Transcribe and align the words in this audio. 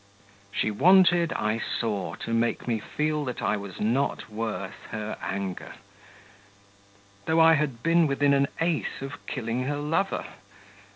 She 0.51 0.71
wanted, 0.71 1.31
I 1.33 1.59
saw, 1.59 2.15
to 2.15 2.33
make 2.33 2.67
me 2.67 2.79
feel 2.79 3.23
that 3.25 3.39
I 3.43 3.55
was 3.55 3.79
not 3.79 4.31
worth 4.31 4.87
her 4.89 5.15
anger, 5.21 5.75
though 7.27 7.39
I 7.39 7.53
had 7.53 7.83
been 7.83 8.07
within 8.07 8.33
an 8.33 8.47
ace 8.59 9.03
of 9.03 9.23
killing 9.27 9.65
her 9.65 9.77
lover. 9.77 10.25